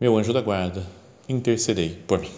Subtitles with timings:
[0.00, 0.86] meu anjo da guarda,
[1.28, 2.30] intercedei por mim.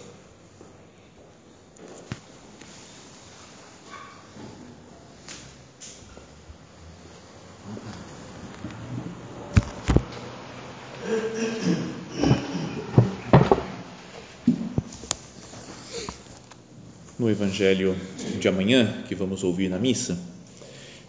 [17.19, 17.95] No Evangelho
[18.39, 20.17] de amanhã, que vamos ouvir na missa,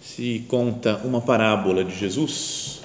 [0.03, 2.83] se conta uma parábola de Jesus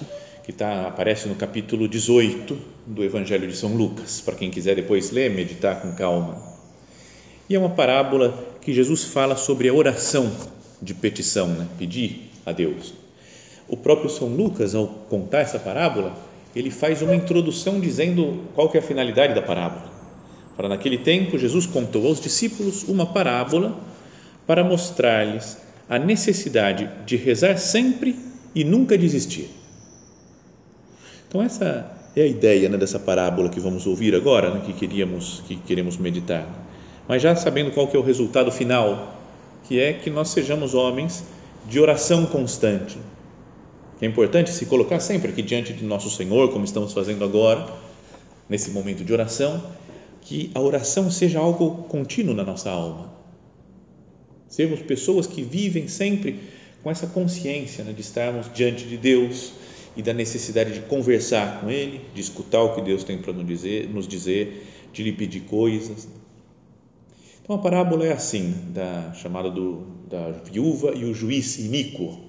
[0.47, 5.11] que tá, aparece no capítulo 18 do Evangelho de São Lucas, para quem quiser depois
[5.11, 6.41] ler, meditar com calma.
[7.49, 10.31] E é uma parábola que Jesus fala sobre a oração
[10.81, 11.67] de petição, né?
[11.77, 12.94] pedir a Deus.
[13.67, 16.16] O próprio São Lucas, ao contar essa parábola,
[16.55, 19.91] ele faz uma introdução dizendo qual que é a finalidade da parábola.
[20.55, 23.77] Para naquele tempo, Jesus contou aos discípulos uma parábola
[24.47, 25.57] para mostrar-lhes
[25.89, 28.16] a necessidade de rezar sempre
[28.55, 29.50] e nunca desistir
[31.28, 35.44] então essa é a ideia né, dessa parábola que vamos ouvir agora, né, que queríamos
[35.47, 36.47] que queremos meditar.
[37.08, 39.16] Mas já sabendo qual que é o resultado final,
[39.67, 41.23] que é que nós sejamos homens
[41.69, 42.97] de oração constante.
[44.02, 47.67] É importante se colocar sempre aqui diante de nosso Senhor, como estamos fazendo agora,
[48.47, 49.62] nesse momento de oração,
[50.22, 53.12] que a oração seja algo contínuo na nossa alma.
[54.47, 56.39] Sermos pessoas que vivem sempre
[56.84, 59.52] com essa consciência né, de estarmos diante de Deus,
[59.98, 63.45] e da necessidade de conversar com Ele, de escutar o que Deus tem para nos
[63.45, 66.08] dizer, nos dizer de lhe pedir coisas.
[67.44, 72.19] Então a parábola é assim, da chamada do, da viúva e o juiz iníquo.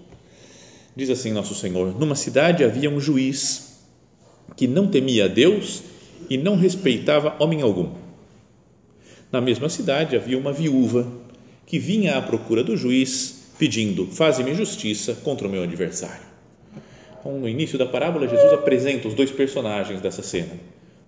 [0.97, 3.79] Diz assim nosso Senhor: numa cidade havia um juiz
[4.57, 5.83] que não temia a Deus
[6.31, 7.93] e não respeitava homem algum.
[9.31, 11.07] Na mesma cidade havia uma viúva
[11.67, 16.28] que vinha à procura do juiz pedindo: faze-me justiça contra o meu adversário.
[17.25, 20.53] No início da parábola, Jesus apresenta os dois personagens dessa cena.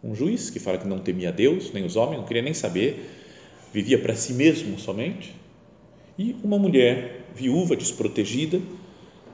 [0.02, 3.10] Um juiz que fala que não temia Deus, nem os homens, não queria nem saber,
[3.72, 5.34] vivia para si mesmo somente,
[6.18, 8.60] e uma mulher viúva, desprotegida,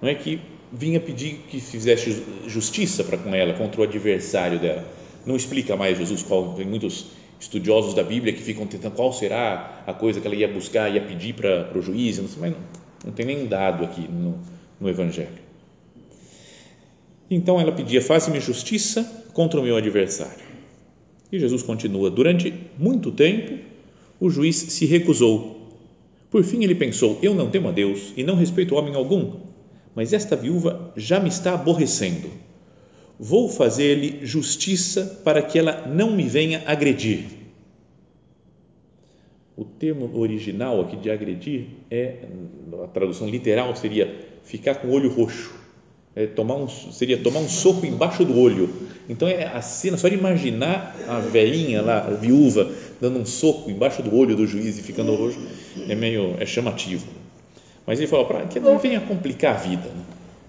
[0.01, 0.41] não é que
[0.73, 4.85] vinha pedir que fizesse justiça para com ela, contra o adversário dela.
[5.25, 7.07] Não explica mais Jesus qual, tem muitos
[7.41, 11.01] estudiosos da Bíblia que ficam tentando qual será a coisa que ela ia buscar, ia
[11.01, 12.59] pedir para, para o juiz, mas não,
[13.05, 14.39] não tem nem dado aqui no,
[14.81, 15.46] no Evangelho.
[17.31, 20.45] Então ela pedia: Faça-me justiça contra o meu adversário.
[21.31, 23.59] E Jesus continua: Durante muito tempo,
[24.21, 25.57] o juiz se recusou.
[26.31, 29.41] Por fim, ele pensou: Eu não temo a Deus e não respeito homem algum,
[29.95, 32.31] mas esta viúva já me está aborrecendo.
[33.19, 37.25] Vou fazer-lhe justiça para que ela não me venha agredir.
[39.57, 42.27] O termo original aqui de agredir é,
[42.85, 45.66] a tradução literal seria ficar com o olho roxo
[46.17, 48.71] é, tomar um, seria tomar um soco embaixo do olho.
[49.07, 53.71] Então é a cena, só de imaginar a velhinha lá, a viúva, dando um soco
[53.71, 55.39] embaixo do olho do juiz e ficando roxo,
[55.87, 57.07] é meio é chamativo.
[57.87, 59.89] Mas ele falou, para que não venha complicar a vida.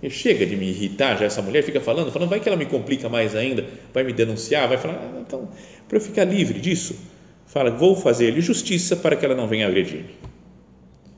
[0.02, 0.10] Né?
[0.10, 3.10] chega de me irritar, já essa mulher fica falando, falando, vai que ela me complica
[3.10, 5.50] mais ainda, vai me denunciar, vai falar, ah, então,
[5.88, 6.96] para eu ficar livre disso,
[7.48, 10.12] fala, vou fazer-lhe justiça para que ela não venha agredir-me.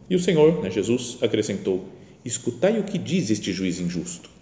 [0.10, 1.90] E o Senhor, né, Jesus, acrescentou,
[2.24, 4.39] escutai o que diz este juiz injusto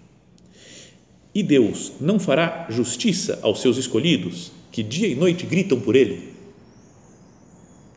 [1.38, 6.34] e Deus não fará justiça aos seus escolhidos, que dia e noite gritam por ele?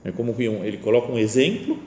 [0.04, 1.78] É como ele coloca um exemplo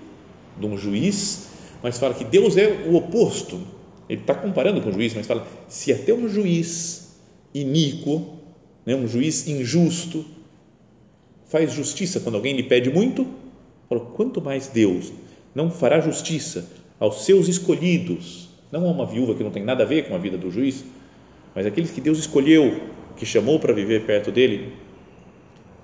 [0.59, 1.49] de um juiz,
[1.83, 3.61] mas fala que Deus é o oposto.
[4.09, 7.19] Ele está comparando com o juiz, mas fala: se até um juiz
[7.53, 8.39] iníquo,
[8.83, 10.25] né, um juiz injusto,
[11.45, 13.27] faz justiça quando alguém lhe pede muito,
[13.87, 15.13] fala, quanto mais Deus
[15.53, 16.67] não fará justiça
[16.99, 20.17] aos seus escolhidos, não a uma viúva que não tem nada a ver com a
[20.17, 20.83] vida do juiz,
[21.55, 22.81] mas aqueles que Deus escolheu,
[23.17, 24.73] que chamou para viver perto dele,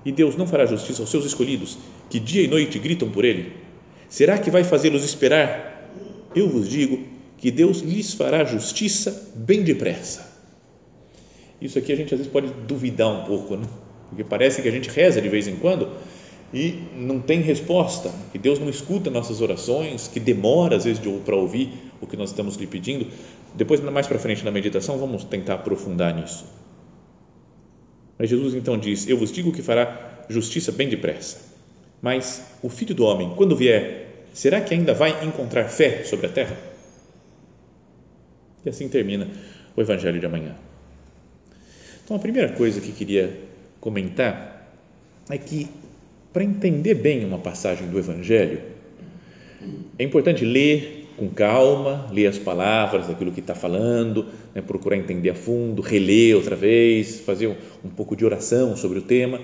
[0.05, 1.77] e Deus não fará justiça aos seus escolhidos,
[2.09, 3.53] que dia e noite gritam por ele?
[4.07, 5.91] Será que vai fazê-los esperar?
[6.35, 7.03] Eu vos digo
[7.37, 10.29] que Deus lhes fará justiça bem depressa.
[11.61, 13.67] Isso aqui a gente às vezes pode duvidar um pouco, né?
[14.09, 15.89] porque parece que a gente reza de vez em quando
[16.53, 21.35] e não tem resposta, que Deus não escuta nossas orações, que demora às vezes para
[21.35, 23.07] ouvir o que nós estamos lhe pedindo.
[23.55, 26.45] Depois, mais para frente na meditação, vamos tentar aprofundar nisso.
[28.17, 31.37] Mas Jesus então diz: Eu vos digo que fará justiça bem depressa.
[32.01, 36.29] Mas o filho do homem, quando vier, será que ainda vai encontrar fé sobre a
[36.29, 36.57] terra?
[38.65, 39.27] E assim termina
[39.75, 40.55] o Evangelho de amanhã.
[42.03, 43.39] Então, a primeira coisa que queria
[43.79, 44.73] comentar
[45.29, 45.67] é que,
[46.33, 48.61] para entender bem uma passagem do Evangelho,
[49.97, 54.25] é importante ler com calma, ler as palavras daquilo que está falando,
[54.55, 57.55] né, procurar entender a fundo, reler outra vez, fazer um,
[57.85, 59.39] um pouco de oração sobre o tema,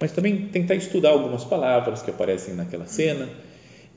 [0.00, 3.28] mas também tentar estudar algumas palavras que aparecem naquela cena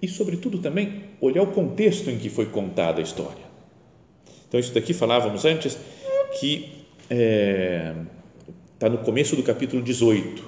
[0.01, 3.49] e, sobretudo, também olhar o contexto em que foi contada a história.
[4.47, 5.77] Então, isso daqui falávamos antes
[6.39, 7.93] que está é,
[8.77, 10.43] tá no começo do capítulo 18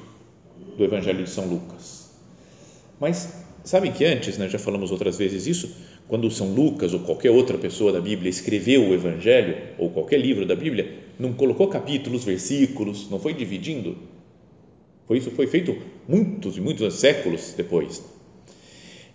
[0.78, 2.10] do Evangelho de São Lucas.
[3.00, 3.33] Mas
[3.63, 5.75] sabem que antes, né, já falamos outras vezes isso,
[6.11, 10.45] quando São Lucas ou qualquer outra pessoa da Bíblia escreveu o Evangelho ou qualquer livro
[10.45, 13.95] da Bíblia, não colocou capítulos, versículos, não foi dividindo.
[15.07, 15.73] Foi isso foi feito
[16.09, 18.03] muitos e muitos séculos depois.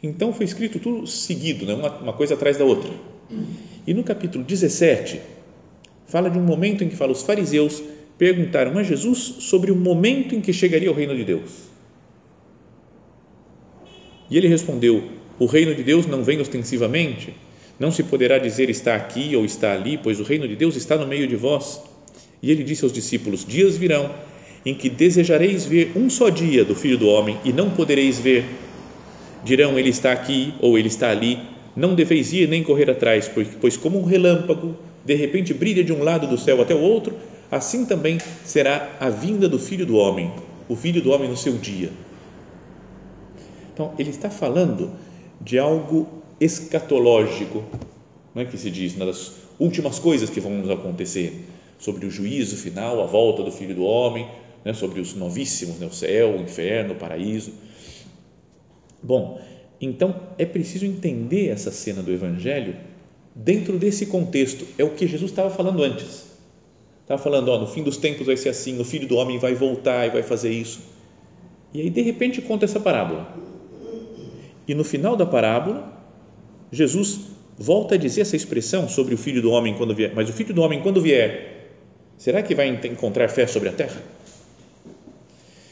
[0.03, 2.91] Então foi escrito tudo seguido, né, uma, uma coisa atrás da outra.
[3.87, 5.21] E no capítulo 17,
[6.07, 7.83] fala de um momento em que fala, os fariseus
[8.17, 11.51] perguntaram a Jesus sobre o momento em que chegaria o reino de Deus.
[14.31, 17.35] E ele respondeu: O reino de Deus não vem ostensivamente,
[17.79, 20.97] não se poderá dizer está aqui ou está ali, pois o reino de Deus está
[20.97, 21.81] no meio de vós.
[22.43, 24.15] E ele disse aos discípulos: Dias virão
[24.65, 28.45] em que desejareis ver um só dia do Filho do Homem e não podereis ver.
[29.45, 31.39] Dirão: Ele está aqui ou ele está ali
[31.77, 33.31] não deveis ir nem correr atrás,
[33.61, 34.75] pois como um relâmpago
[35.05, 37.15] de repente brilha de um lado do céu até o outro,
[37.51, 40.33] assim também será a vinda do Filho do Homem,
[40.69, 41.91] o Filho do Homem no seu dia.
[43.73, 44.91] Então, ele está falando
[45.41, 46.09] de algo
[46.41, 47.65] escatológico,
[48.35, 51.47] não é que se diz, das últimas coisas que vão nos acontecer,
[51.79, 54.29] sobre o juízo final, a volta do Filho do Homem,
[54.65, 57.53] né, sobre os novíssimos, né, o céu, o inferno, o paraíso.
[59.03, 59.41] Bom,
[59.81, 62.77] então, é preciso entender essa cena do Evangelho
[63.35, 64.67] dentro desse contexto.
[64.79, 66.27] É o que Jesus estava falando antes.
[67.03, 69.55] Estava falando, ó, no fim dos tempos vai ser assim, o filho do homem vai
[69.55, 70.81] voltar e vai fazer isso.
[71.73, 73.33] E aí, de repente, conta essa parábola.
[74.67, 75.93] E no final da parábola,
[76.73, 77.21] Jesus
[77.59, 80.13] volta a dizer essa expressão sobre o filho do homem quando vier.
[80.15, 81.71] Mas o filho do homem, quando vier,
[82.19, 84.03] será que vai encontrar fé sobre a terra?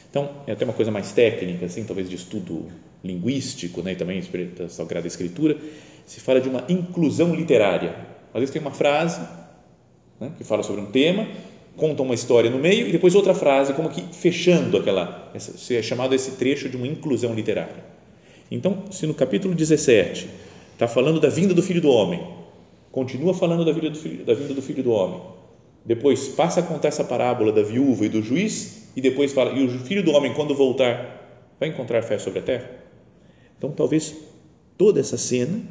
[0.09, 2.67] Então, é até uma coisa mais técnica, assim, talvez de estudo
[3.03, 4.23] linguístico, né, e também
[4.57, 5.57] da Sagrada Escritura,
[6.05, 7.93] se fala de uma inclusão literária.
[8.33, 9.19] Às vezes tem uma frase
[10.19, 11.27] né, que fala sobre um tema,
[11.75, 15.81] conta uma história no meio e depois outra frase, como que fechando aquela, essa, é
[15.81, 17.94] chamado esse trecho de uma inclusão literária.
[18.49, 20.29] Então, se no capítulo 17
[20.73, 22.21] está falando da vinda do Filho do Homem,
[22.91, 25.21] continua falando da, vida do filho, da vinda do Filho do Homem,
[25.83, 29.63] depois passa a contar essa parábola da viúva e do juiz e depois fala, e
[29.63, 32.69] o filho do homem, quando voltar, vai encontrar fé sobre a terra?
[33.57, 34.15] Então, talvez
[34.77, 35.61] toda essa cena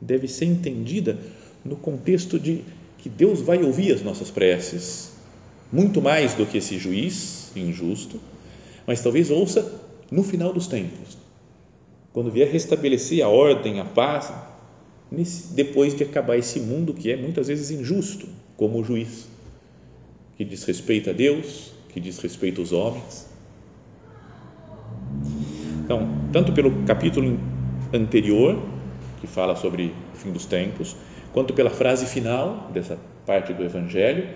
[0.00, 1.18] deve ser entendida
[1.64, 2.64] no contexto de
[2.98, 5.12] que Deus vai ouvir as nossas preces,
[5.72, 8.20] muito mais do que esse juiz injusto,
[8.86, 9.80] mas talvez ouça
[10.10, 11.16] no final dos tempos,
[12.14, 14.32] quando vier restabelecer a ordem, a paz,
[15.10, 19.28] nesse, depois de acabar esse mundo que é muitas vezes injusto, como o juiz,
[20.36, 23.28] que desrespeita a Deus, que diz respeito aos homens.
[25.84, 27.36] Então, tanto pelo capítulo
[27.92, 28.62] anterior,
[29.20, 30.96] que fala sobre o fim dos tempos,
[31.32, 34.28] quanto pela frase final dessa parte do Evangelho,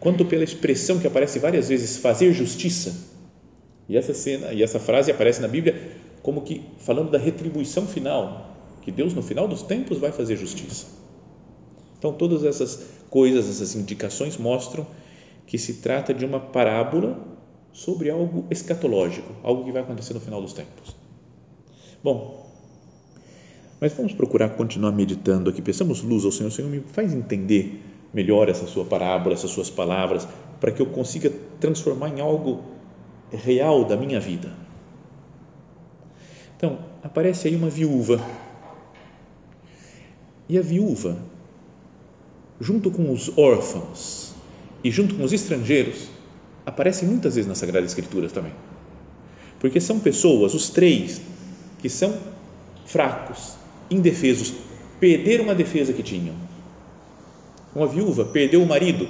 [0.00, 3.14] quanto pela expressão que aparece várias vezes, fazer justiça.
[3.86, 8.50] E essa cena e essa frase aparece na Bíblia como que falando da retribuição final,
[8.82, 10.86] que Deus no final dos tempos vai fazer justiça.
[11.96, 14.84] Então, todas essas coisas, essas indicações mostram
[15.46, 17.16] que se trata de uma parábola
[17.72, 20.96] sobre algo escatológico, algo que vai acontecer no final dos tempos.
[22.02, 22.50] Bom,
[23.80, 25.62] mas vamos procurar continuar meditando aqui.
[25.62, 26.50] Pensamos luz ao Senhor.
[26.50, 27.80] Senhor, me faz entender
[28.12, 30.26] melhor essa sua parábola, essas suas palavras,
[30.58, 31.30] para que eu consiga
[31.60, 32.64] transformar em algo
[33.30, 34.65] real da minha vida.
[36.56, 38.20] Então, aparece aí uma viúva.
[40.48, 41.18] E a viúva,
[42.60, 44.32] junto com os órfãos,
[44.82, 46.08] e junto com os estrangeiros,
[46.64, 48.52] aparecem muitas vezes na Sagrada Escritura também.
[49.58, 51.20] Porque são pessoas, os três,
[51.78, 52.16] que são
[52.86, 53.54] fracos,
[53.90, 54.54] indefesos,
[55.00, 56.34] perderam a defesa que tinham.
[57.74, 59.08] Uma viúva perdeu o marido,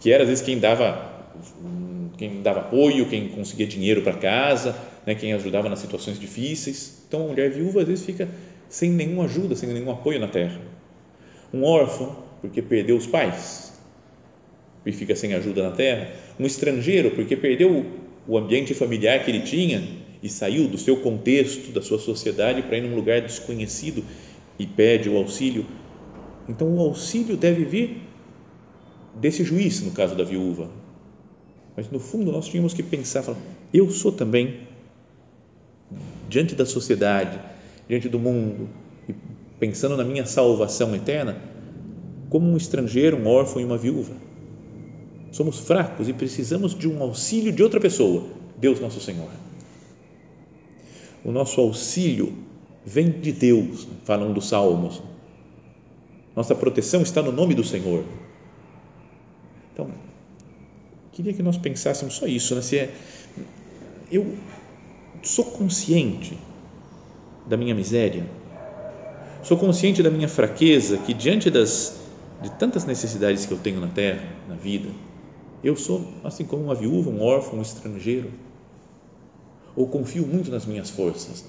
[0.00, 1.16] que era às vezes quem dava
[2.16, 7.02] quem dava apoio, quem conseguia dinheiro para casa, né, quem ajudava nas situações difíceis.
[7.06, 8.28] Então, a mulher viúva às vezes fica
[8.68, 10.60] sem nenhuma ajuda, sem nenhum apoio na terra.
[11.52, 13.72] Um órfão, porque perdeu os pais,
[14.86, 17.84] e fica sem ajuda na terra, um estrangeiro porque perdeu
[18.26, 19.82] o ambiente familiar que ele tinha
[20.22, 24.04] e saiu do seu contexto, da sua sociedade para ir num lugar desconhecido
[24.58, 25.66] e pede o auxílio.
[26.48, 28.02] Então o auxílio deve vir
[29.20, 30.70] desse juiz, no caso da viúva.
[31.76, 33.38] Mas no fundo nós tínhamos que pensar, falar,
[33.72, 34.60] eu sou também
[36.28, 37.38] diante da sociedade,
[37.88, 38.68] diante do mundo,
[39.08, 39.14] e
[39.60, 41.36] pensando na minha salvação eterna,
[42.30, 44.14] como um estrangeiro, um órfão e uma viúva.
[45.30, 48.24] Somos fracos e precisamos de um auxílio de outra pessoa,
[48.56, 49.28] Deus nosso Senhor.
[51.22, 52.32] O nosso auxílio
[52.84, 55.02] vem de Deus, falam dos Salmos.
[56.34, 58.04] Nossa proteção está no nome do Senhor.
[59.72, 59.90] Então,
[61.16, 62.60] queria que nós pensássemos só isso, né?
[62.60, 62.90] Se é,
[64.12, 64.36] eu
[65.22, 66.38] sou consciente
[67.46, 68.28] da minha miséria,
[69.42, 71.98] sou consciente da minha fraqueza, que diante das
[72.42, 74.90] de tantas necessidades que eu tenho na terra, na vida,
[75.64, 78.30] eu sou assim como uma viúva, um órfão, um estrangeiro.
[79.74, 81.46] Ou confio muito nas minhas forças,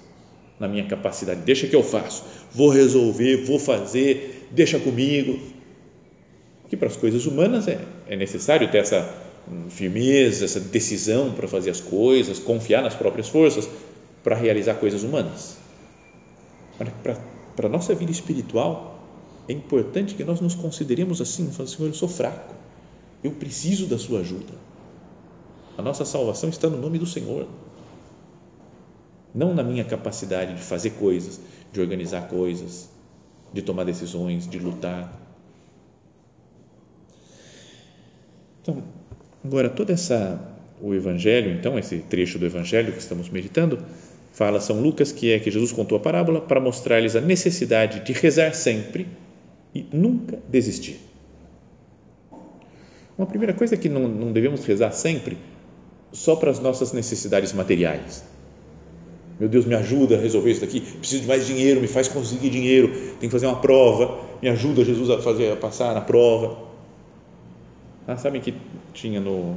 [0.57, 1.41] na minha capacidade.
[1.41, 5.37] Deixa que eu faço, vou resolver, vou fazer, deixa comigo.
[6.69, 9.26] Que para as coisas humanas é, é necessário ter essa
[9.69, 13.67] firmeza, essa decisão para fazer as coisas, confiar nas próprias forças
[14.23, 15.57] para realizar coisas humanas.
[16.79, 16.89] Mas
[17.55, 18.99] para a nossa vida espiritual,
[19.47, 22.53] é importante que nós nos consideremos assim, falando, Senhor, eu sou fraco,
[23.23, 24.53] eu preciso da sua ajuda.
[25.77, 27.47] A nossa salvação está no nome do Senhor,
[29.33, 31.39] não na minha capacidade de fazer coisas,
[31.71, 32.89] de organizar coisas,
[33.53, 35.13] de tomar decisões, de lutar.
[38.61, 38.83] Então,
[39.47, 40.39] agora toda essa
[40.81, 43.79] o evangelho, então esse trecho do evangelho que estamos meditando,
[44.33, 48.13] fala São Lucas que é que Jesus contou a parábola para mostrar-lhes a necessidade de
[48.13, 49.07] rezar sempre
[49.73, 50.99] e nunca desistir.
[53.17, 55.37] Uma primeira coisa é que não, não devemos rezar sempre
[56.11, 58.23] só para as nossas necessidades materiais.
[59.39, 60.81] Meu Deus, me ajuda a resolver isso daqui.
[60.81, 62.89] Preciso de mais dinheiro, me faz conseguir dinheiro.
[62.89, 64.19] Tenho que fazer uma prova.
[64.41, 66.67] Me ajuda, Jesus, a fazer a passar na prova.
[68.07, 68.53] Ah, sabem que
[68.97, 69.55] tinha no.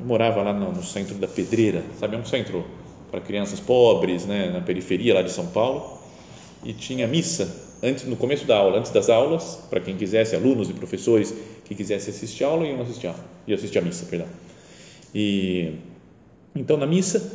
[0.00, 2.16] Eu morava lá no, no centro da Pedreira, sabe?
[2.16, 2.64] É um centro
[3.10, 5.98] para crianças pobres, né, na periferia lá de São Paulo.
[6.64, 7.48] E tinha missa
[7.82, 11.32] antes, no começo da aula, antes das aulas, para quem quisesse, alunos e professores
[11.64, 13.14] que quisessem assistir a aula, iam assistir a,
[13.46, 14.26] iam assistir a missa, perdão.
[15.14, 15.74] E
[16.56, 17.32] então na missa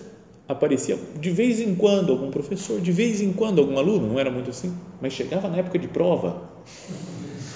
[0.48, 4.32] aparecia de vez em quando algum professor, de vez em quando algum aluno, não era
[4.32, 6.50] muito assim, mas chegava na época de prova,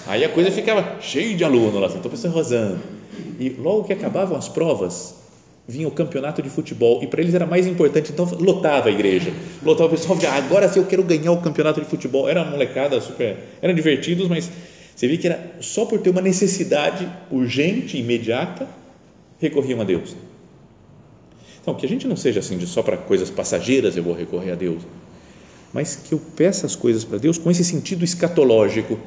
[0.06, 2.93] aí a coisa ficava cheio de aluno lá, então a pessoa rezando.
[3.38, 5.14] E logo que acabavam as provas,
[5.66, 9.32] vinha o campeonato de futebol e para eles era mais importante, então lotava a igreja,
[9.62, 12.28] lotava o pessoal, ah, agora sim eu quero ganhar o campeonato de futebol.
[12.28, 14.50] Era molecada super, eram divertidos, mas
[14.94, 18.68] você vê que era só por ter uma necessidade urgente, imediata,
[19.40, 20.14] recorriam a Deus.
[21.60, 24.52] Então, que a gente não seja assim, de só para coisas passageiras eu vou recorrer
[24.52, 24.82] a Deus,
[25.72, 29.00] mas que eu peça as coisas para Deus com esse sentido escatológico.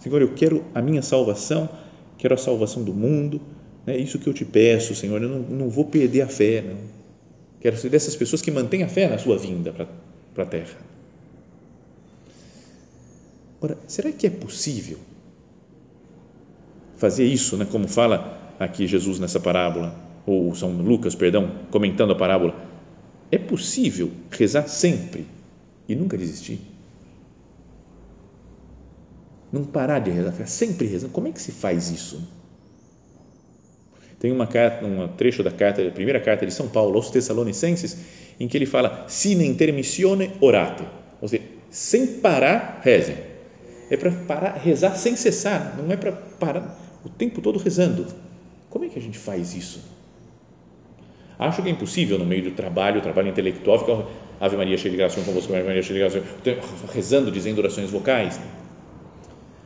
[0.00, 1.68] Senhor, eu quero a minha salvação,
[2.20, 3.40] quero a salvação do mundo,
[3.86, 5.20] é isso que eu te peço, Senhor.
[5.22, 6.76] Eu não, não vou perder a fé, não.
[7.60, 10.76] Quero ser dessas pessoas que mantêm a fé na sua vinda para a terra.
[13.60, 14.98] Ora, será que é possível
[16.96, 19.94] fazer isso, né, como fala aqui Jesus nessa parábola,
[20.26, 22.54] ou São Lucas, perdão, comentando a parábola?
[23.30, 25.26] É possível rezar sempre
[25.88, 26.60] e nunca desistir?
[29.52, 31.12] Não parar de rezar, ficar sempre rezando.
[31.12, 32.22] Como é que se faz isso?
[34.18, 37.96] Tem uma carta, um trecho da carta, a primeira carta de São Paulo aos Tessalonicenses,
[38.38, 40.84] em que ele fala: sine intermissione orate,
[41.20, 43.16] ou seja, sem parar, rezem.
[43.90, 48.06] É para parar, rezar sem cessar, não é para parar o tempo todo rezando.
[48.68, 49.80] Como é que a gente faz isso?
[51.38, 54.06] Acho que é impossível no meio do trabalho, trabalho intelectual, ficar
[54.38, 57.90] Ave Maria cheia de graça com você, Ave Maria cheia de graça, rezando, dizendo orações
[57.90, 58.38] vocais.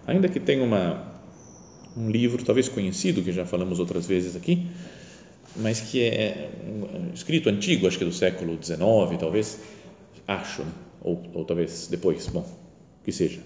[0.06, 1.14] Ainda que tenha uma
[1.96, 4.66] um livro talvez conhecido, que já falamos outras vezes aqui,
[5.56, 8.80] mas que é um, escrito antigo, acho que é do século XIX,
[9.18, 9.60] talvez,
[10.26, 10.72] acho, né?
[11.00, 12.44] ou, ou talvez depois, bom,
[13.04, 13.40] que seja,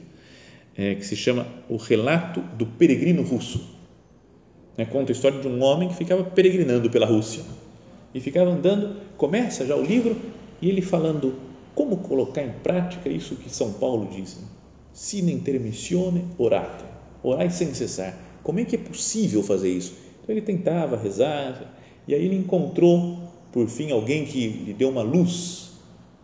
[0.77, 3.77] é, que se chama O Relato do Peregrino Russo.
[4.77, 7.43] É, conta a história de um homem que ficava peregrinando pela Rússia
[8.15, 10.17] e ficava andando, começa já o livro
[10.63, 11.35] e ele falando
[11.75, 14.47] como colocar em prática isso que São Paulo diz, né?
[14.93, 16.85] Sine intermissione orate,
[17.23, 19.93] orai sem cessar como é que é possível fazer isso?
[20.23, 21.71] Então ele tentava rezar
[22.09, 23.19] e aí ele encontrou
[23.53, 25.73] por fim alguém que lhe deu uma luz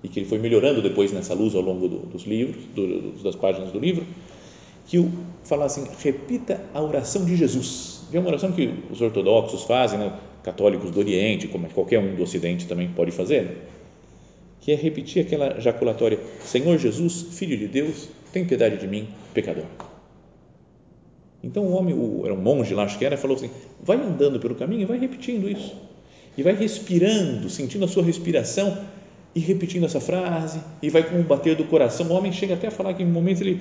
[0.02, 3.36] e que ele foi melhorando depois nessa luz ao longo do, dos livros, do, das
[3.36, 4.06] páginas do livro,
[4.86, 8.04] que o fala assim, repita a oração de Jesus.
[8.10, 10.18] É uma oração que os ortodoxos fazem, né?
[10.42, 13.56] católicos do Oriente, como qualquer um do Ocidente também pode fazer, né?
[14.62, 19.64] que é repetir aquela jaculatória: Senhor Jesus, Filho de Deus, tem piedade de mim, pecador.
[21.42, 23.48] Então o homem, o, era um monge lá, acho que era, falou assim:
[23.80, 25.74] vai andando pelo caminho e vai repetindo isso.
[26.36, 28.76] E vai respirando, sentindo a sua respiração
[29.34, 32.06] e repetindo essa frase, e vai com o bater do coração.
[32.06, 33.60] O homem chega até a falar que em momentos ele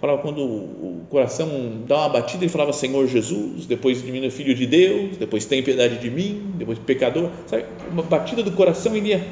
[0.00, 1.48] falava quando o coração
[1.86, 5.98] dá uma batida, ele falava Senhor Jesus, depois diminui Filho de Deus, depois tem piedade
[5.98, 7.64] de mim, depois pecador, sabe?
[7.90, 9.24] Uma batida do coração ele ia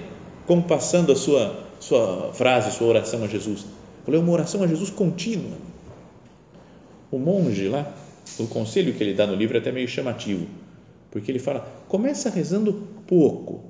[0.46, 3.64] compassando a sua sua frase, sua oração a Jesus.
[4.04, 5.56] Falei, é uma oração a Jesus contínua.
[7.10, 7.92] O monge lá,
[8.38, 10.46] o conselho que ele dá no livro é até meio chamativo,
[11.10, 12.72] porque ele fala: começa rezando
[13.06, 13.64] pouco,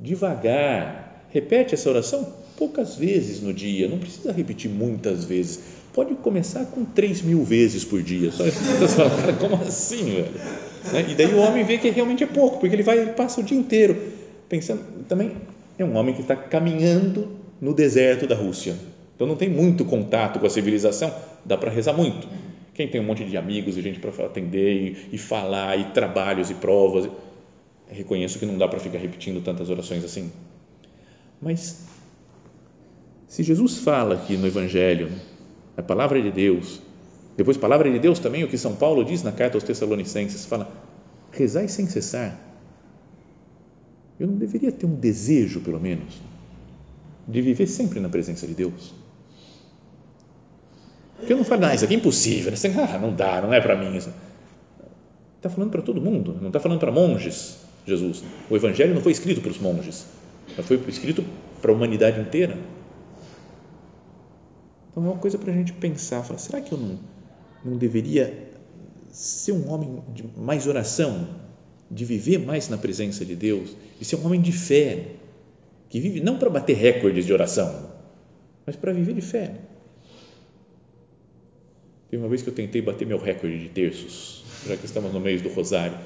[0.00, 2.26] devagar, repete essa oração
[2.56, 5.60] poucas vezes no dia, não precisa repetir muitas vezes.
[5.92, 8.30] Pode começar com 3 mil vezes por dia.
[8.30, 8.44] Só
[8.88, 10.32] fala, cara, como assim, velho?
[10.92, 11.06] Né?
[11.10, 13.44] E daí o homem vê que realmente é pouco, porque ele vai, ele passa o
[13.44, 13.96] dia inteiro
[14.48, 14.82] pensando.
[15.08, 15.32] Também
[15.78, 17.28] é um homem que está caminhando
[17.60, 18.74] no deserto da Rússia.
[19.16, 22.28] Então não tem muito contato com a civilização, dá para rezar muito.
[22.74, 26.50] Quem tem um monte de amigos e gente para atender e, e, falar, e trabalhos
[26.50, 27.08] e provas,
[27.88, 30.30] reconheço que não dá para ficar repetindo tantas orações assim.
[31.40, 31.86] Mas
[33.26, 35.10] se Jesus fala aqui no Evangelho,
[35.74, 36.82] a palavra de Deus,
[37.34, 40.70] depois palavra de Deus também, o que São Paulo diz na carta aos Tessalonicenses, fala,
[41.32, 42.38] rezai sem cessar.
[44.20, 46.20] Eu não deveria ter um desejo, pelo menos,
[47.26, 49.05] de viver sempre na presença de Deus?
[51.16, 52.58] Porque eu não falo, ah, isso aqui é impossível, né?
[52.94, 53.96] ah, não dá, não é para mim.
[53.96, 58.22] Está falando para todo mundo, não está falando para monges, Jesus.
[58.50, 60.06] O Evangelho não foi escrito para os monges,
[60.62, 61.24] foi escrito
[61.62, 62.56] para a humanidade inteira.
[64.90, 66.98] Então é uma coisa para a gente pensar, falar, será que eu não,
[67.64, 68.50] não deveria
[69.10, 71.28] ser um homem de mais oração,
[71.90, 75.12] de viver mais na presença de Deus, de ser um homem de fé,
[75.88, 77.90] que vive não para bater recordes de oração,
[78.66, 79.54] mas para viver de fé.
[82.16, 85.20] Teve uma vez que eu tentei bater meu recorde de terços, já que estamos no
[85.20, 85.98] mês do Rosário.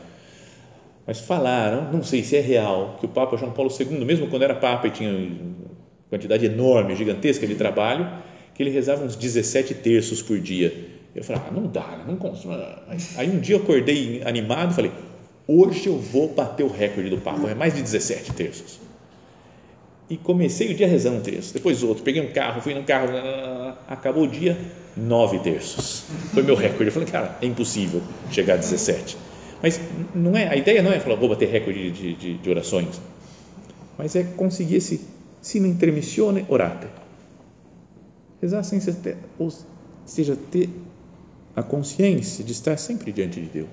[1.07, 4.43] Mas falaram, não sei se é real, que o Papa João Paulo II, mesmo quando
[4.43, 5.31] era Papa e tinha
[6.09, 8.11] quantidade enorme, gigantesca de trabalho,
[8.57, 10.75] que ele rezava uns 17 terços por dia.
[11.15, 12.55] Eu falei, ah, não dá, não consigo.
[13.17, 14.93] Aí um dia eu acordei animado e falei,
[15.47, 18.81] hoje eu vou bater o recorde do Papa, é mais de 17 terços.
[20.09, 23.11] E comecei o dia rezando um terço, depois outro, peguei um carro, fui no carro,
[23.87, 24.59] acabou o dia,
[25.01, 26.05] nove terços.
[26.33, 26.87] Foi meu recorde.
[26.87, 29.17] Eu falei, cara, é impossível chegar a 17.
[29.63, 29.81] Mas
[30.15, 33.01] não é, a ideia não é falar, vou bater recorde de, de, de orações,
[33.99, 35.01] mas é conseguir esse
[35.43, 36.87] sine intermissione orate.
[38.41, 39.53] Rezar sem ter, ou
[40.07, 40.71] seja, ter
[41.55, 43.69] a consciência de estar sempre diante de Deus.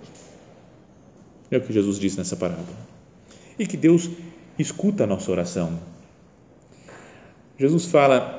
[1.49, 2.67] É o que Jesus diz nessa parábola.
[3.57, 4.09] E que Deus
[4.59, 5.79] escuta a nossa oração.
[7.57, 8.36] Jesus fala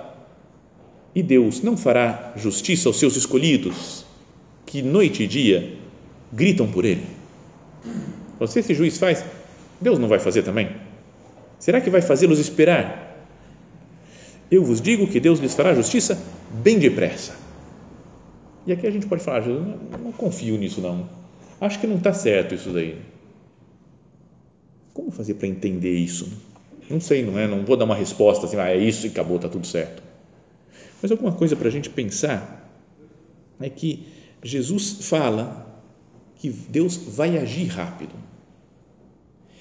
[1.14, 4.04] e Deus não fará justiça aos seus escolhidos,
[4.66, 5.76] que noite e dia
[6.32, 7.04] gritam por Ele?
[8.38, 9.24] Você, esse juiz faz,
[9.80, 10.70] Deus não vai fazer também?
[11.58, 13.26] Será que vai fazê-los esperar?
[14.50, 16.18] Eu vos digo que Deus lhes fará justiça
[16.62, 17.34] bem depressa.
[18.66, 21.08] E aqui a gente pode falar, Jesus, não, não confio nisso não.
[21.60, 22.96] Acho que não está certo isso daí.
[24.94, 26.30] Como fazer para entender isso?
[26.88, 27.46] Não sei, não é?
[27.46, 30.02] Não vou dar uma resposta assim, ah, é isso e acabou, está tudo certo.
[31.00, 32.68] Mas alguma coisa para a gente pensar
[33.60, 34.06] é que
[34.42, 35.66] Jesus fala
[36.36, 38.12] que Deus vai agir rápido.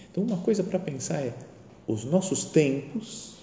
[0.09, 1.33] Então, uma coisa para pensar é:
[1.87, 3.35] os nossos tempos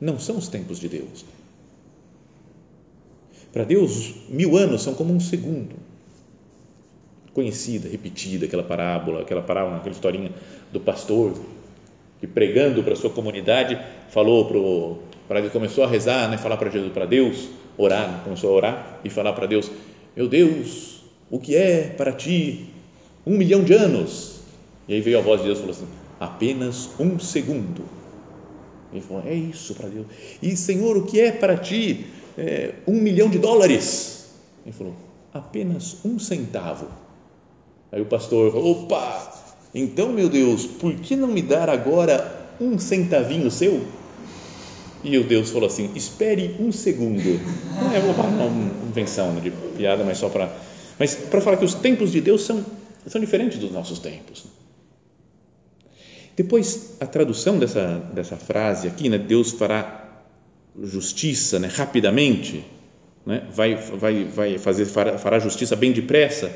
[0.00, 1.24] não são os tempos de Deus.
[3.52, 5.76] Para Deus, mil anos são como um segundo.
[7.34, 10.32] Conhecida, repetida, aquela parábola, aquela parábola, aquela historinha
[10.72, 11.34] do pastor
[12.20, 13.78] que pregando para a sua comunidade
[14.10, 14.98] falou para o
[15.32, 19.00] para ele começou a rezar, né, falar para Jesus, para Deus, orar, começou a orar
[19.02, 19.70] e falar para Deus,
[20.14, 22.66] meu Deus, o que é para ti
[23.26, 24.40] um milhão de anos?
[24.86, 25.88] E aí veio a voz de Deus e falou assim,
[26.20, 27.82] apenas um segundo.
[28.92, 30.04] Ele falou, é isso para Deus.
[30.42, 34.28] E Senhor, o que é para ti é, um milhão de dólares?
[34.66, 34.94] Ele falou,
[35.32, 36.88] apenas um centavo.
[37.90, 39.32] Aí o pastor falou, opa,
[39.74, 44.01] então meu Deus, por que não me dar agora um centavinho seu?
[45.04, 47.40] E o Deus falou assim: espere um segundo.
[47.94, 50.54] É uma invenção de piada, mas só para.
[50.98, 52.64] Mas para falar que os tempos de Deus são,
[53.06, 54.44] são diferentes dos nossos tempos.
[56.36, 60.22] Depois, a tradução dessa, dessa frase aqui, né, Deus fará
[60.82, 62.64] justiça né, rapidamente,
[63.26, 66.50] né, vai, vai, vai fazer, fará, fará justiça bem depressa,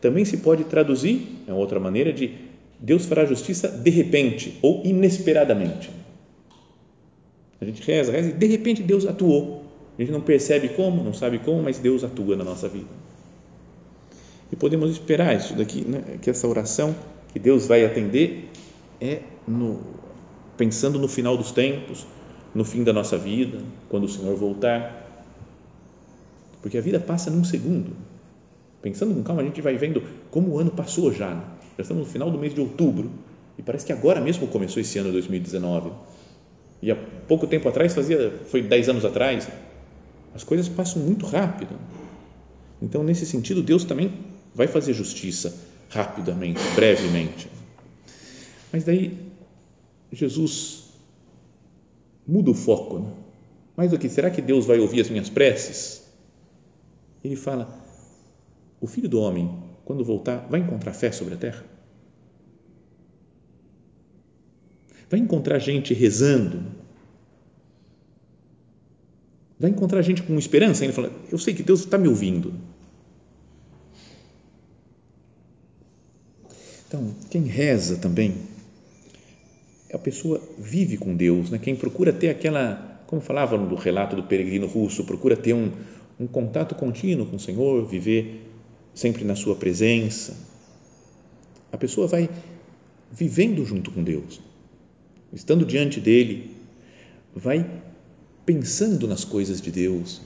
[0.00, 2.34] também se pode traduzir, é outra maneira de
[2.80, 6.01] Deus fará justiça de repente ou inesperadamente.
[7.62, 9.62] A gente reza, reza e de repente Deus atuou.
[9.96, 12.88] A gente não percebe como, não sabe como, mas Deus atua na nossa vida.
[14.50, 16.18] E podemos esperar isso daqui, né?
[16.20, 16.92] que essa oração
[17.32, 18.50] que Deus vai atender
[19.00, 19.80] é no,
[20.56, 22.04] pensando no final dos tempos,
[22.52, 24.98] no fim da nossa vida, quando o Senhor voltar.
[26.60, 27.92] Porque a vida passa num segundo.
[28.82, 31.32] Pensando com calma, a gente vai vendo como o ano passou já.
[31.32, 31.44] Né?
[31.78, 33.08] Já estamos no final do mês de outubro
[33.56, 35.92] e parece que agora mesmo começou esse ano 2019.
[36.82, 36.96] E há
[37.28, 39.48] pouco tempo atrás, fazia, foi 10 anos atrás,
[40.34, 41.78] as coisas passam muito rápido.
[42.82, 44.12] Então, nesse sentido, Deus também
[44.52, 45.54] vai fazer justiça
[45.88, 47.48] rapidamente, brevemente.
[48.72, 49.16] Mas daí,
[50.10, 50.84] Jesus
[52.26, 52.98] muda o foco.
[52.98, 53.12] Né?
[53.76, 56.02] Mais do que, será que Deus vai ouvir as minhas preces?
[57.22, 57.68] Ele fala:
[58.80, 59.48] o filho do homem,
[59.84, 61.64] quando voltar, vai encontrar fé sobre a terra?
[65.12, 66.62] Vai encontrar gente rezando?
[69.60, 70.84] Vai encontrar gente com esperança?
[70.84, 72.54] Ele fala: Eu sei que Deus está me ouvindo.
[76.88, 78.36] Então, quem reza também,
[79.92, 81.58] a pessoa vive com Deus, né?
[81.58, 85.72] quem procura ter aquela, como falava no relato do peregrino russo, procura ter um,
[86.18, 88.50] um contato contínuo com o Senhor, viver
[88.94, 90.34] sempre na Sua presença.
[91.70, 92.30] A pessoa vai
[93.10, 94.40] vivendo junto com Deus,
[95.32, 96.50] estando diante dele,
[97.34, 97.68] vai
[98.44, 100.20] pensando nas coisas de Deus.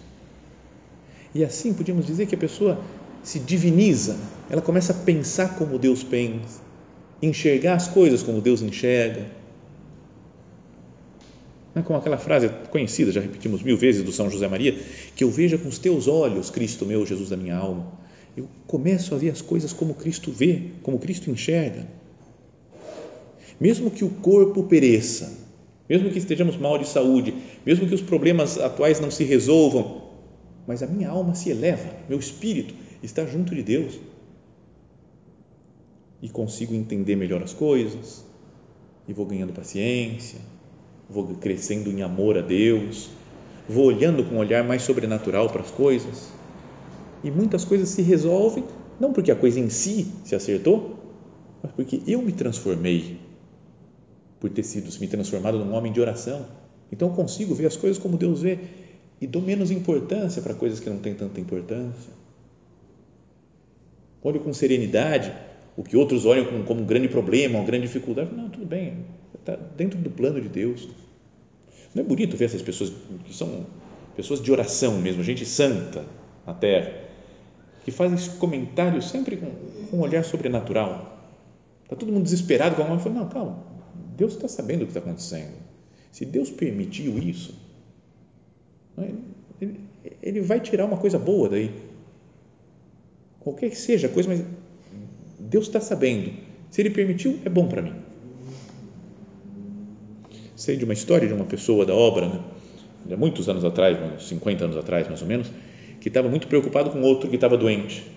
[1.35, 2.81] E assim podíamos dizer que a pessoa
[3.23, 4.17] se diviniza,
[4.49, 6.61] ela começa a pensar como Deus pensa,
[7.21, 9.27] enxergar as coisas como Deus enxerga.
[11.75, 14.79] Não é como aquela frase conhecida, já repetimos mil vezes, do São José Maria,
[15.15, 19.15] que eu veja com os teus olhos, Cristo meu, Jesus da minha alma eu começo
[19.15, 21.87] a ver as coisas como Cristo vê, como Cristo enxerga.
[23.61, 25.33] Mesmo que o corpo pereça,
[25.89, 30.03] mesmo que estejamos mal de saúde, mesmo que os problemas atuais não se resolvam,
[30.67, 33.99] mas a minha alma se eleva, meu espírito está junto de Deus.
[36.21, 38.25] E consigo entender melhor as coisas
[39.07, 40.41] e vou ganhando paciência,
[41.09, 43.11] vou crescendo em amor a Deus,
[43.69, 46.33] vou olhando com um olhar mais sobrenatural para as coisas.
[47.23, 48.65] E muitas coisas se resolvem
[48.99, 50.97] não porque a coisa em si se acertou,
[51.63, 53.19] mas porque eu me transformei
[54.41, 56.47] por ter sido me transformado num homem de oração.
[56.91, 58.59] Então eu consigo ver as coisas como Deus vê
[59.21, 62.13] e dou menos importância para coisas que não têm tanta importância.
[64.23, 65.33] Olho com serenidade
[65.77, 68.35] o que outros olham como, como um grande problema, uma grande dificuldade.
[68.35, 69.05] Não, tudo bem,
[69.39, 70.89] está dentro do plano de Deus.
[71.95, 72.93] Não é bonito ver essas pessoas
[73.25, 73.67] que são
[74.17, 76.05] pessoas de oração mesmo, gente santa
[76.47, 77.07] na terra
[77.87, 79.47] que faz esse comentário sempre com,
[79.87, 81.21] com um olhar sobrenatural.
[81.85, 83.17] Está todo mundo desesperado com alguma coisa.
[83.17, 83.63] Não, calma.
[84.17, 85.55] Deus está sabendo o que está acontecendo.
[86.11, 87.55] Se Deus permitiu isso,
[88.97, 89.11] é,
[90.23, 91.71] ele, vai tirar uma coisa boa daí.
[93.41, 94.43] Qualquer que seja a coisa, mas
[95.39, 96.33] Deus está sabendo.
[96.71, 97.95] Se Ele permitiu, é bom para mim.
[100.57, 102.29] Sei de uma história de uma pessoa da obra,
[103.05, 103.17] né?
[103.17, 105.53] muitos anos atrás, uns 50 anos atrás, mais ou menos,
[106.01, 108.16] que estava muito preocupado com outro que estava doente.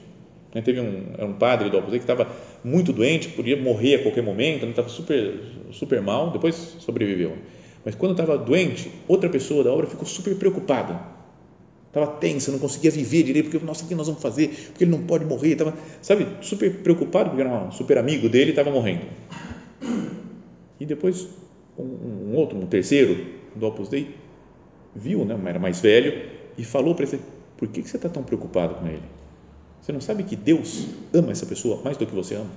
[0.54, 2.28] Né, teve um, um padre do Opus que estava
[2.64, 5.40] muito doente, podia morrer a qualquer momento, estava né, super,
[5.72, 7.38] super mal, depois sobreviveu.
[7.86, 11.00] Mas quando estava doente, outra pessoa da obra ficou super preocupada.
[11.88, 14.50] Estava tensa, não conseguia viver direito, porque, nossa, o que nós vamos fazer?
[14.50, 15.54] Porque ele não pode morrer.
[15.54, 19.06] Estava, sabe, super preocupado, porque era um super amigo dele e estava morrendo.
[20.80, 21.28] E depois,
[21.78, 21.84] um,
[22.32, 24.16] um outro, um terceiro do Opus Dei,
[24.96, 27.20] viu, né, era mais velho, e falou para ele,
[27.58, 29.02] por que você está tão preocupado com ele?
[29.82, 32.52] Você não sabe que Deus ama essa pessoa mais do que você ama?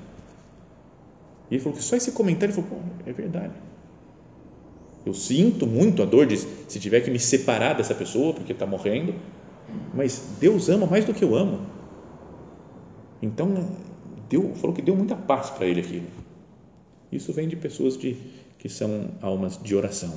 [1.50, 3.52] E ele falou que só esse comentário, falou, é verdade.
[5.04, 8.66] Eu sinto muito a dor de se tiver que me separar dessa pessoa porque está
[8.66, 9.14] morrendo,
[9.94, 11.66] mas Deus ama mais do que eu amo.
[13.20, 13.70] Então,
[14.28, 16.06] deu, falou que deu muita paz para ele aquilo.
[17.10, 18.16] Isso vem de pessoas de,
[18.58, 20.14] que são almas de oração.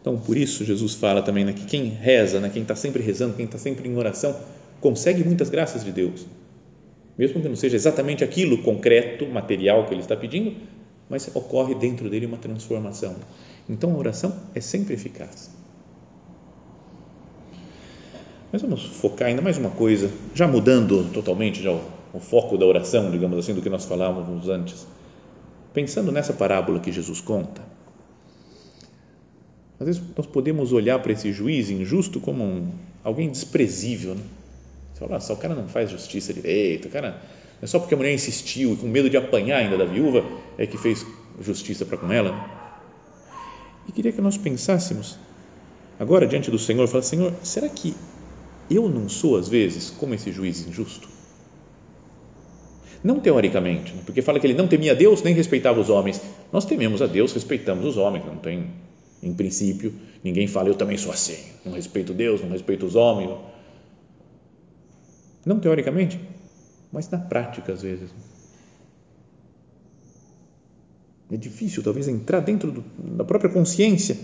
[0.00, 3.34] Então, por isso, Jesus fala também né, que quem reza, né, quem está sempre rezando,
[3.34, 4.36] quem está sempre em oração,
[4.80, 6.26] consegue muitas graças de Deus.
[7.18, 10.54] Mesmo que não seja exatamente aquilo concreto, material que ele está pedindo,
[11.08, 13.16] mas ocorre dentro dele uma transformação.
[13.68, 15.50] Então, a oração é sempre eficaz.
[18.52, 21.80] Mas vamos focar ainda mais uma coisa, já mudando totalmente já o,
[22.12, 24.86] o foco da oração, digamos assim, do que nós falávamos antes.
[25.72, 27.60] Pensando nessa parábola que Jesus conta,
[29.78, 32.70] às vezes nós podemos olhar para esse juiz injusto como um,
[33.04, 34.14] alguém desprezível.
[34.14, 34.22] Né?
[34.96, 37.20] Você fala, o cara não faz justiça direito, o cara
[37.60, 40.24] É só porque a mulher insistiu e com medo de apanhar ainda da viúva
[40.56, 41.04] é que fez
[41.40, 42.34] justiça para com ela.
[43.86, 45.18] E queria que nós pensássemos
[46.00, 47.94] agora diante do Senhor, falar, Senhor, será que
[48.70, 51.08] eu não sou às vezes como esse juiz injusto?
[53.04, 54.00] Não teoricamente, né?
[54.06, 56.22] porque fala que ele não temia Deus nem respeitava os homens.
[56.50, 58.70] Nós tememos a Deus, respeitamos os homens, não tem,
[59.22, 59.92] em princípio,
[60.24, 63.30] ninguém fala eu também sou assim, não respeito Deus, não respeito os homens.
[65.46, 66.20] Não teoricamente,
[66.92, 68.10] mas na prática às vezes.
[71.30, 72.84] É difícil talvez entrar dentro do,
[73.16, 74.18] da própria consciência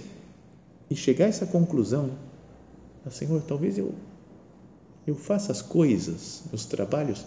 [0.91, 2.11] e chegar a essa conclusão.
[3.07, 3.95] Ah, Senhor, talvez eu
[5.05, 7.25] eu faça as coisas, os trabalhos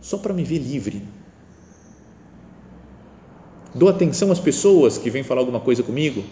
[0.00, 1.02] só para me ver livre.
[3.74, 6.24] Dou atenção às pessoas que vêm falar alguma coisa comigo,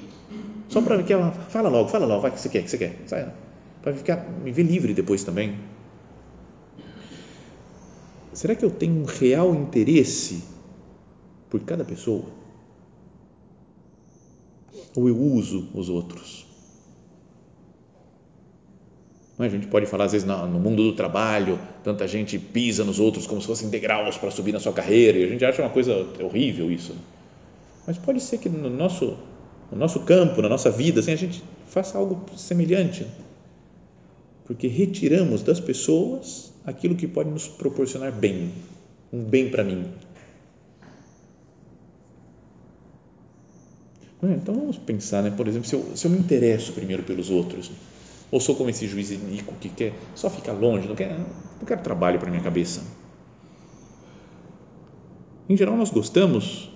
[0.68, 2.96] só para que ela fala logo, fala logo, vai que você quer, que você quer,
[3.07, 3.33] sai,
[3.83, 5.57] para ficar me ver livre depois também.
[8.35, 10.42] Será que eu tenho um real interesse
[11.49, 12.25] por cada pessoa?
[14.97, 16.44] Ou eu uso os outros?
[19.38, 23.27] A gente pode falar, às vezes, no mundo do trabalho, tanta gente pisa nos outros
[23.27, 26.07] como se fossem degraus para subir na sua carreira, e a gente acha uma coisa
[26.20, 26.94] horrível isso.
[27.87, 29.16] Mas pode ser que no nosso,
[29.70, 33.07] no nosso campo, na nossa vida, assim, a gente faça algo semelhante.
[34.44, 38.52] Porque retiramos das pessoas aquilo que pode nos proporcionar bem,
[39.12, 39.87] um bem para mim.
[44.22, 45.30] Então vamos pensar, né?
[45.30, 47.70] por exemplo, se eu, se eu me interesso primeiro pelos outros,
[48.30, 51.80] ou sou como esse juiz iníquo que quer só ficar longe, não quer, não quer
[51.83, 52.83] trabalho para minha cabeça.
[55.46, 56.70] Em geral, nós gostamos,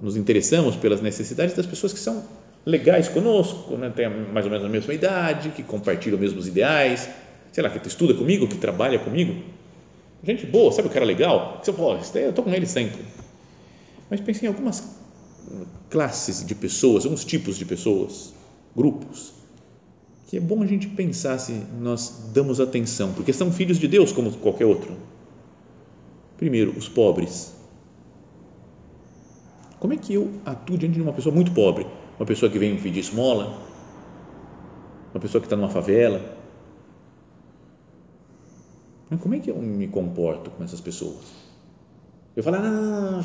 [0.00, 2.22] nos interessamos pelas necessidades das pessoas que são
[2.64, 3.90] legais conosco, né?
[3.94, 7.08] tem mais ou menos a mesma idade, que compartilham os mesmos ideais,
[7.52, 9.34] sei lá, que estuda comigo, que trabalha comigo.
[10.22, 11.60] Gente boa, sabe o cara legal?
[11.62, 13.02] Você fala, eu estou com ele sempre.
[14.08, 14.82] Mas pense em algumas
[15.90, 18.32] classes de pessoas, alguns tipos de pessoas,
[18.74, 19.32] grupos,
[20.28, 24.10] que é bom a gente pensar se nós damos atenção, porque são filhos de Deus
[24.10, 24.96] como qualquer outro.
[26.38, 27.54] Primeiro, os pobres.
[29.78, 31.86] Como é que eu atuo diante de uma pessoa muito pobre?
[32.18, 33.58] Uma pessoa que vem pedir esmola,
[35.12, 36.20] uma pessoa que está numa favela.
[39.10, 41.24] Mas como é que eu me comporto com essas pessoas?
[42.36, 43.24] Eu falo, ah,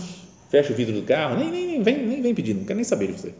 [0.50, 2.84] fecha o vidro do carro, nem, nem, nem, vem, nem vem pedir, não quero nem
[2.84, 3.34] saber de você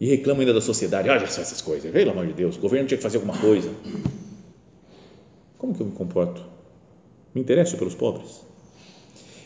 [0.00, 2.88] e reclamam ainda da sociedade, olha só essas coisas, pelo amor de Deus, o governo
[2.88, 3.70] tinha que fazer alguma coisa.
[5.58, 6.42] Como que eu me comporto?
[7.34, 8.40] Me interesso pelos pobres?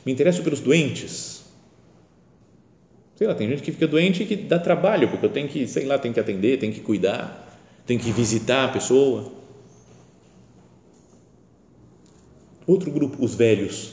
[0.06, 1.33] Me interesso pelos doentes?
[3.16, 5.66] Sei lá, tem gente que fica doente e que dá trabalho, porque eu tenho que,
[5.68, 9.32] sei lá, tenho que atender, tenho que cuidar, tenho que visitar a pessoa.
[12.66, 13.92] Outro grupo, os velhos.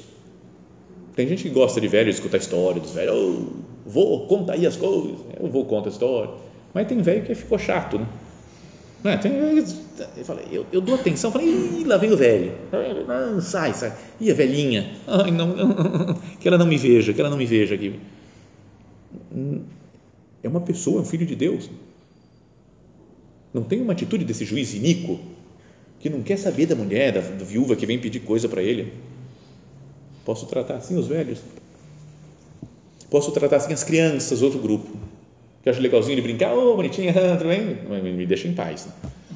[1.15, 3.13] Tem gente que gosta de velhos, escutar história dos velhos.
[3.13, 5.19] Oh, vou, conta aí as coisas.
[5.39, 6.29] Eu vou, conta a história
[6.73, 8.07] mas tem velho que ficou chato, né?
[9.03, 9.17] Não é?
[9.17, 12.53] Tem, eu, falei, eu, eu dou atenção, falei, Ih, lá vem o velho.
[13.07, 13.93] Não, sai, sai.
[14.19, 14.91] E a velhinha?
[15.07, 15.55] Ai, não,
[16.39, 17.99] que ela não me veja, que ela não me veja aqui.
[20.43, 21.69] É uma pessoa, é um filho de Deus.
[23.53, 25.19] Não tem uma atitude desse juiz iníquo
[25.99, 28.93] que não quer saber da mulher, da, viúva que vem pedir coisa para ele.
[30.25, 31.39] Posso tratar assim os velhos?
[33.09, 34.89] Posso tratar assim as crianças, outro grupo
[35.63, 37.77] que acho legalzinho de brincar, ô oh, bonitinha, tudo bem?
[38.13, 38.87] Me, deixa em paz.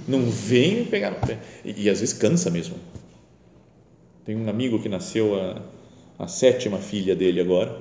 [0.07, 1.39] Não vem pegar no pé.
[1.63, 2.75] E, e, às vezes cansa mesmo.
[4.25, 5.61] Tem um amigo que nasceu a,
[6.17, 7.79] a sétima filha dele agora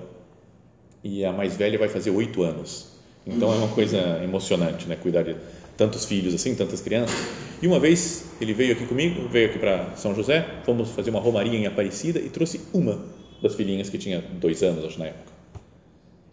[1.04, 2.88] e a mais velha vai fazer oito anos.
[3.26, 4.96] Então é uma coisa emocionante, né?
[4.96, 5.36] Cuidar de
[5.76, 7.14] tantos filhos assim, tantas crianças.
[7.62, 11.20] E uma vez ele veio aqui comigo, veio aqui para São José, fomos fazer uma
[11.20, 12.98] romaria em Aparecida e trouxe uma
[13.42, 15.32] das filhinhas que tinha dois anos, acho, na época.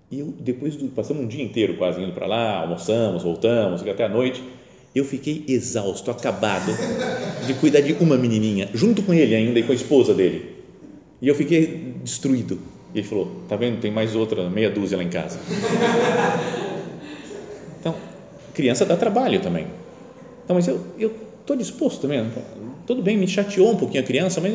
[0.09, 4.05] E eu, depois do, passamos um dia inteiro quase indo para lá, almoçamos, voltamos, até
[4.05, 4.43] a noite.
[4.93, 6.71] Eu fiquei exausto, acabado
[7.47, 10.57] de cuidar de uma menininha, junto com ele ainda e com a esposa dele.
[11.21, 12.59] E eu fiquei destruído.
[12.93, 13.79] E ele falou: Tá vendo?
[13.79, 15.39] Tem mais outra, meia dúzia lá em casa.
[17.79, 17.95] Então,
[18.53, 19.65] criança dá trabalho também.
[20.43, 20.85] Então, mas eu
[21.39, 22.31] estou disposto também.
[22.85, 24.53] Tudo bem, me chateou um pouquinho a criança, mas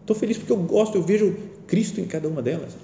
[0.00, 2.76] estou feliz porque eu gosto, eu vejo Cristo em cada uma delas.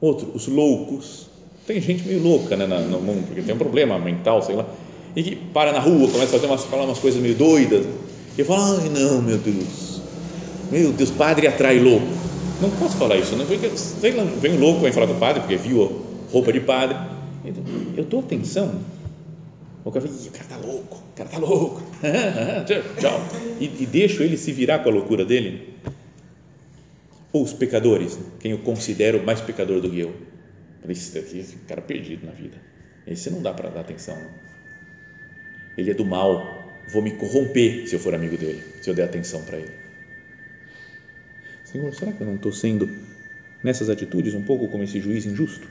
[0.00, 1.26] Outro, os loucos.
[1.66, 4.64] Tem gente meio louca né, no mundo, porque tem um problema mental, sei lá,
[5.16, 7.84] e que para na rua, começa a fazer umas, falar umas coisas meio doidas,
[8.38, 9.85] e fala, ai não, meu Deus,
[10.70, 12.06] meu Deus, padre atrai louco.
[12.60, 15.40] Não posso falar isso, porque sei lá, vem um louco, vem falar com o padre,
[15.40, 16.96] porque viu roupa de padre.
[17.96, 18.80] Eu dou atenção.
[19.84, 21.82] O cara fala, o cara tá louco, o cara tá louco,
[23.00, 23.20] tchau,
[23.60, 25.74] e, e deixo ele se virar com a loucura dele.
[27.32, 30.12] Ou os pecadores, quem eu considero mais pecador do que eu.
[30.88, 32.56] Esse daqui, esse cara perdido na vida.
[33.06, 34.16] Esse não dá para dar atenção.
[35.78, 39.04] Ele é do mal, vou me corromper se eu for amigo dele, se eu der
[39.04, 39.85] atenção para ele.
[41.66, 42.88] Senhor, será que eu não estou sendo,
[43.60, 45.66] nessas atitudes, um pouco como esse juiz injusto?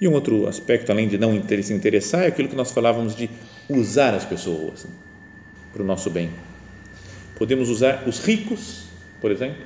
[0.00, 3.30] E um outro aspecto, além de não se interessar, é aquilo que nós falávamos de
[3.68, 4.84] usar as pessoas
[5.72, 6.30] para o nosso bem.
[7.36, 8.88] Podemos usar os ricos,
[9.20, 9.64] por exemplo.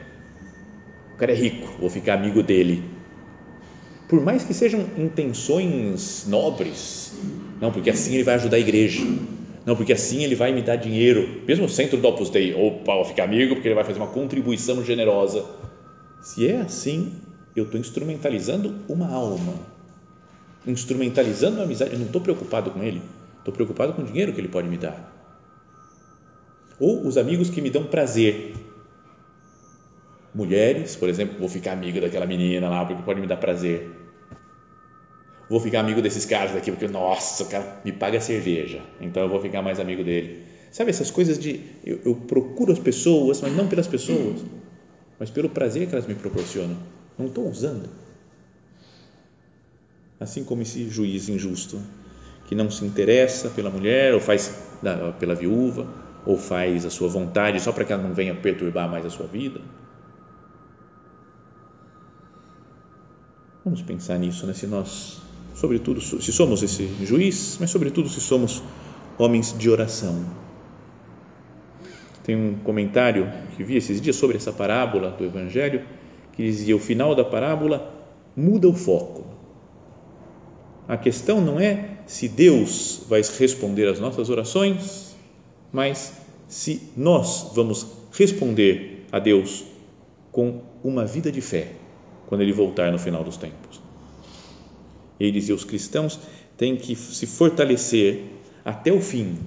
[1.14, 2.84] O cara é rico, vou ficar amigo dele.
[4.06, 7.14] Por mais que sejam intenções nobres,
[7.58, 9.02] não, porque assim ele vai ajudar a igreja,
[9.66, 12.94] não, porque assim ele vai me dar dinheiro, mesmo o centro do Opus Dei, opa,
[12.94, 15.44] vou ficar amigo porque ele vai fazer uma contribuição generosa.
[16.22, 17.12] Se é assim,
[17.54, 19.76] eu estou instrumentalizando uma alma
[20.66, 23.00] instrumentalizando a amizade, eu não estou preocupado com ele,
[23.38, 25.14] estou preocupado com o dinheiro que ele pode me dar.
[26.78, 28.54] Ou os amigos que me dão prazer.
[30.34, 33.90] Mulheres, por exemplo, vou ficar amigo daquela menina lá porque pode me dar prazer.
[35.48, 39.28] Vou ficar amigo desses caras daqui porque, nossa, o cara me paga cerveja, então eu
[39.28, 40.44] vou ficar mais amigo dele.
[40.72, 44.44] Sabe essas coisas de eu, eu procuro as pessoas, mas não pelas pessoas,
[45.18, 46.76] mas pelo prazer que elas me proporcionam.
[47.16, 47.88] Não estou usando
[50.18, 51.80] assim como esse juiz injusto
[52.46, 54.54] que não se interessa pela mulher ou faz
[55.18, 55.86] pela viúva
[56.24, 59.26] ou faz a sua vontade só para que ela não venha perturbar mais a sua
[59.26, 59.60] vida.
[63.64, 64.54] Vamos pensar nisso, né?
[64.54, 65.20] Se nós,
[65.56, 68.62] sobretudo, se somos esse juiz, mas sobretudo se somos
[69.18, 70.24] homens de oração.
[72.22, 75.82] Tem um comentário que vi esses dias sobre essa parábola do Evangelho
[76.32, 77.92] que dizia: o final da parábola
[78.36, 79.36] muda o foco
[80.88, 85.16] a questão não é se Deus vai responder às nossas orações,
[85.72, 86.12] mas
[86.46, 89.64] se nós vamos responder a Deus
[90.30, 91.72] com uma vida de fé
[92.28, 93.65] quando Ele voltar no final dos tempos.
[95.18, 96.18] Ele dizia: os cristãos
[96.56, 98.24] têm que se fortalecer
[98.64, 99.38] até o fim,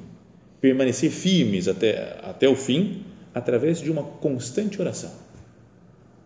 [0.62, 5.12] permanecer firmes até, até o fim, através de uma constante oração.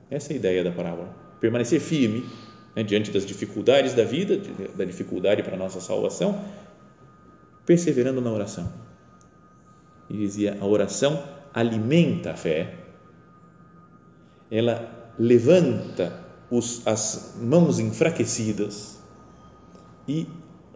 [0.09, 1.15] Essa é a ideia da parábola.
[1.39, 2.25] Permanecer firme
[2.75, 4.37] né, diante das dificuldades da vida,
[4.75, 6.43] da dificuldade para a nossa salvação,
[7.65, 8.71] perseverando na oração.
[10.09, 12.75] E dizia: a oração alimenta a fé,
[14.49, 18.92] ela levanta os, as mãos enfraquecidas
[20.07, 20.27] e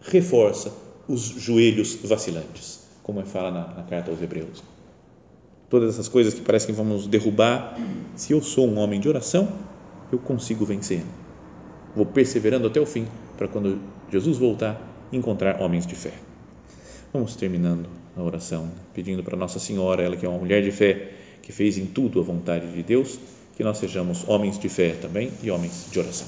[0.02, 0.74] reforça
[1.08, 4.64] os joelhos vacilantes, como fala na, na carta aos Hebreus.
[5.70, 7.78] Todas essas coisas que parecem que vamos derrubar,
[8.16, 9.52] se eu sou um homem de oração,
[10.12, 11.04] eu consigo vencer
[11.98, 13.80] vou perseverando até o fim, para quando
[14.12, 14.80] Jesus voltar,
[15.12, 16.14] encontrar homens de fé.
[17.12, 21.14] Vamos terminando a oração, pedindo para Nossa Senhora, ela que é uma mulher de fé,
[21.42, 23.20] que fez em tudo a vontade de Deus,
[23.56, 26.28] que nós sejamos homens de fé também e homens de oração.